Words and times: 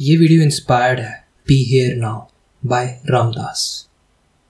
ये 0.00 0.16
video 0.16 0.42
inspired 0.42 0.98
है। 1.00 1.12
Be 1.48 1.56
here 1.70 1.96
now 1.96 2.20
by 2.62 2.86
Ramdas. 3.10 3.88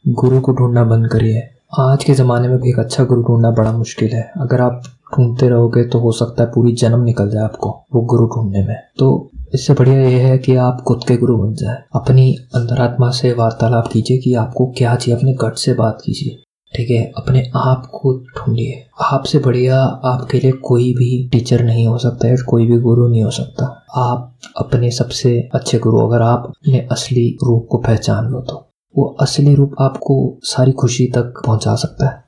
गुरु 0.05 0.41
को 0.41 0.53
ढूंढना 0.53 0.85
बंद 0.85 1.09
करिए। 1.09 1.41
आज 1.81 2.05
के 2.05 2.15
ज़माने 2.15 2.49
में 2.49 2.59
भी 2.59 2.69
एक 2.71 2.79
अच्छा 2.79 3.05
गुरु 3.05 3.23
ढूंढना 3.23 3.51
बड़ा 3.51 3.73
मुश्किल 3.73 4.09
है। 4.09 4.23
अगर 4.37 4.61
आप 4.61 4.83
ढूंढते 5.17 5.49
रहोगे 5.49 5.85
तो 5.85 5.99
हो 5.99 6.13
सकता 6.13 6.43
है 6.43 6.51
पूरी 6.51 6.73
जन्म 6.73 7.03
निकल 7.03 7.31
जाए 7.31 7.43
आपको 7.43 7.71
वो 7.95 8.01
गुरु 8.03 8.27
ढूँढने 8.27 8.63
में। 8.67 8.77
तो 8.99 9.31
इससे 9.55 9.75
बढ़िया 9.75 10.01
ये 10.01 10.21
है 10.21 10.39
कि 10.39 10.57
आप 10.57 10.85
खुद 10.89 11.05
के 11.09 11.17
गुरु 11.17 11.37
बन 11.37 11.55
जाए। 11.55 11.83
अपनी 11.95 12.31
अंतरात्मा 12.55 13.11
से 13.11 13.33
वार्तालाप 13.33 13.91
कीजिए 13.93 14.19
कि 14.19 14.35
आपको 14.35 14.67
क्या 14.79 14.95
चाहिए। 14.95 15.19
अपने 15.19 15.35
गट 15.35 15.55
से 15.55 15.75
बात 15.75 15.99
कीजिए। 16.05 16.43
ठीक 16.75 16.91
है? 16.91 17.13
अपने 17.17 17.51
आप 17.57 17.87
को 17.87 18.19
ढूंढिए। 18.19 18.87
आपसे 19.03 19.39
बढ़िया 19.39 19.83
आपके 19.83 20.39
लिए 20.39 20.53
कोई 20.53 20.93
भी 20.93 21.29
टीचर 21.29 21.65
नहीं 21.65 21.87
हो 21.87 21.99
सकता 21.99 22.29
है, 22.29 22.37
कोई 22.37 22.67
भी 22.67 22.79
गुरु 22.79 23.09
नहीं 23.09 23.23
हो 23.23 23.31
सकता। 23.31 23.85
आप 23.97 24.35
अपने 24.57 24.91
सबसे 24.91 25.49
अच्छे 25.55 25.79
गुरु 25.79 25.99
अगर 25.99 26.23
आप 26.23 26.43
अपने 26.47 26.89
असली 26.93 27.39
रूप 27.45 27.69
को 27.71 27.79
पहचान 27.79 28.27
लो 28.27 28.41
तो। 28.41 28.67
वो 28.99 29.17
असली 29.21 29.55
रूप 29.55 29.75
आपको 29.81 30.39
सारी 30.43 30.73
खुशी 30.73 31.07
तक 31.07 31.43
पहुँचा 31.47 31.75
सकता 31.75 32.09
है। 32.09 32.25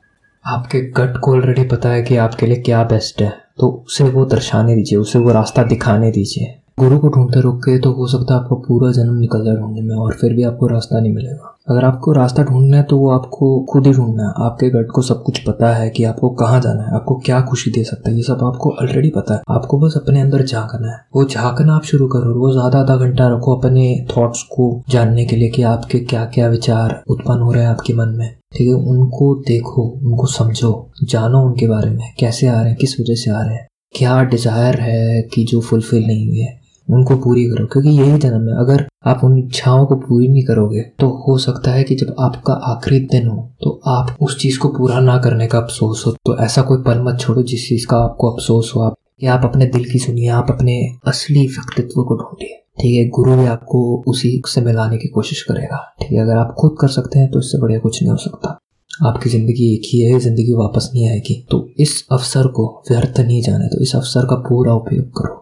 आपके 0.47 0.81
गट 0.81 1.17
को 1.17 1.33
ऑलरेडी 1.33 1.65
पता 1.65 1.89
है 1.89 2.03
कि 2.03 2.17
आपके 2.17 2.47
लिए 2.47 2.57
क्या 2.57 2.85
बेस्ट 2.85 3.23
है। 3.23 3.33
तो 3.59 3.85
उसे 3.87 4.05
वो 4.05 4.25
दर्शाने 4.25 4.75
दीजिए, 4.75 4.99
उसे 4.99 5.19
वो 5.19 5.33
रास्ता 5.33 5.63
दिखाने 5.63 6.11
दीजिए। 6.11 6.59
गुरु 6.79 6.99
को 6.99 7.09
ढूंढते 7.09 7.41
रुक 7.41 7.57
के 7.59 7.79
तो 7.79 7.93
हो 7.93 8.07
सकता 8.07 8.35
है 8.35 8.41
आपका 8.41 8.57
पूरा 8.57 8.93
जन्म 8.93 9.15
निकल 9.15 9.45
जाए 9.45 9.57
ढूँढने 9.57 9.81
में 9.81 9.97
और 9.97 10.13
फिर 10.13 10.33
भी 10.33 10.43
आपको 10.43 10.67
रास्ता 10.67 11.01
नहीं 11.01 11.13
मिलेगा। 11.13 11.52
अगर 11.67 11.85
आपको 11.85 12.13
रास्ता 12.13 12.43
ढूंढना 12.43 12.77
है 12.77 12.83
तो 12.83 12.97
वो 12.99 13.11
आपको 13.11 13.49
खुद 13.63 13.87
ही 13.87 13.93
ढूंढना 13.93 14.23
है। 14.23 14.45
आपके 14.47 14.69
गट 14.71 14.91
को 14.95 15.03
सब 15.03 15.23
कुछ 15.23 15.39
पता 15.39 15.73
है 15.75 15.89
कि 15.91 16.05
आपको 16.05 16.29
कहाँ 16.37 16.61
जाना 16.61 16.83
है, 16.83 16.95
आपको 16.95 17.15
क्या 17.17 17.41
खुशी 17.41 17.71
दे 17.71 17.85
सकता 17.85 18.11
है, 18.11 18.17
ये 18.17 18.23
सब 18.23 18.43
आपको 18.45 18.71
ऑलरेडी 18.73 19.11
पता 19.11 19.35
है। 19.35 19.43
आपको 19.51 19.79
बस 19.79 19.95
अपने 19.97 20.21
अंदर 20.21 20.43
झांकना 20.43 20.91
है। 20.91 20.99
वो 21.15 21.25
झांकना 21.25 21.75
आप 21.77 21.83
शुरू 21.83 22.07
करो 22.07 22.35
वो 22.41 22.51
ज़्यादा 22.53 22.79
आधा 22.81 22.97
घंटा 22.97 23.29
रखो 23.29 23.57
अपने 23.57 23.85
थॉट्स 24.11 24.43
को 24.53 24.71
जानने 24.91 25.25
के 25.25 25.37
लिए 25.37 25.51
कि 25.51 25.63
आपके 25.65 25.99
क्या 26.05 26.25
क्या 26.35 26.49
विचार 26.49 27.03
उत्पन्न 27.11 27.41
हो 27.41 27.53
रहे 27.53 27.63
हैं 27.63 27.71
आपके 27.71 27.95
मन 27.95 28.15
में। 28.19 28.31
ठीक 28.53 28.69
है? 28.69 28.75
उनको 28.75 29.35
देखो, 29.49 29.83
उनको 29.83 30.27
समझो, 30.29 30.73
जानो 31.05 31.43
उनके 31.43 31.67
बारे 31.69 31.91
में, 31.91 32.13
कैसे 32.21 32.47
आ 32.47 32.61
रहे 32.61 32.69
हैं, 32.69 32.77
किस 32.77 32.99
वजह 33.01 33.15
से 33.15 33.31
आ 33.31 33.43
रहे 33.43 33.55
हैं। 33.55 33.67
क्या 33.95 34.23
डिज़ायर 34.25 34.81
है 34.81 35.23
कि 35.25 35.45
जो 35.45 35.61
फुलफिल 35.61 36.07
नहीं 36.07 36.27
हुई 36.27 36.41
है? 36.41 36.61
उनको 36.93 37.17
पूरी 37.19 37.45
करो। 37.47 37.67
क्योंकि 37.67 37.91
यही 37.91 38.19
जन्म 38.19 38.49
है 38.49 38.59
अगर 38.61 38.87
आप 39.07 39.21
उन 39.25 39.39
इच्छाओं 39.39 39.85
को 39.87 39.97
पूरी 39.99 40.29
नहीं 40.29 40.43
करोगे 40.45 40.81
तो 41.01 41.09
हो 41.23 41.37
सकता 41.39 41.71
है 41.71 41.83
कि 41.85 41.95
जब 41.95 42.15
आपका 42.21 42.53
आखिरी 42.73 42.99
दिन 43.13 43.27
हो 43.29 43.37
तो 43.63 43.81
आप 43.89 44.17
उस 44.23 44.39
चीज़ 44.41 44.59
को 44.59 44.69
पूरा 44.69 45.01
ना 45.01 45.17
करने 45.19 45.47
का 45.47 45.59
अफसोस 45.59 46.03
हो। 46.07 46.13
तो 46.27 46.37
ऐसा 46.39 46.63
कोई 46.63 46.83
पल 46.83 47.03
मत 47.03 47.19
छोड़ो 47.21 47.43
जिस 47.45 47.69
चीज़ 47.69 47.87
का 47.87 47.97
आपको 47.99 48.31
अफसोस 48.31 48.73
हो, 48.77 48.81
आप 48.81 48.95
या 49.23 49.35
आप 49.35 49.45
अपने 49.45 49.67
दिल 49.69 49.85
की 49.85 49.99
सुनिए, 49.99 50.29
आप 50.31 50.51
अपने 50.51 50.81
असली 51.07 51.47
व्यक्तित्व 51.49 52.03
को 52.03 52.17
ढूंढिए। 52.17 52.59
ठीक 52.81 52.95
है, 52.95 53.09
गुरु 53.11 53.37
भी 53.37 53.47
आपको 53.47 54.03
उसी 54.09 54.41
से 54.47 54.61
मिलाने 54.61 54.99
की 54.99 55.09
कोशिश 55.09 55.43
करेगा। 55.43 55.79
ठीक 56.01 56.13
है, 56.13 56.19
अगर 56.19 56.37
आप 56.37 56.55
खुद 56.59 56.77
कर 56.81 56.89
सकते 56.91 57.19
हैं 57.19 57.31
तो 57.31 57.39
इससे 57.39 57.61
बढ़िया 57.63 57.79
कुछ 57.79 58.03
नहीं 58.03 58.11
हो 58.11 58.17
सकता। 58.19 58.59
आपकी 59.07 59.31
ज़िंदगी 59.31 59.73
एक 59.75 59.83
ही 59.85 60.01
है 60.03 60.19
ज़िंदगी 60.21 60.53
वापस 60.55 60.91
नहीं 60.95 61.09
आएगी। 61.11 61.35
तो 61.51 61.67
इस 61.81 62.05
अवसर 62.13 62.47
को 62.49 62.67
व्यर्थ 62.91 63.21
नहीं 63.21 63.41
जाने 63.43 63.69
तो 63.69 63.81
इस 63.83 63.95
अवसर 63.97 64.27
का 64.27 64.37
पूरा 64.49 64.75
उपयोग 64.75 65.07
करो। 65.13 65.42